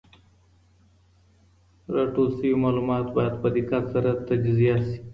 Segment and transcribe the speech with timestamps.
[1.95, 4.97] راټول سوي معلومات باید په دقت سره تجزیه سي.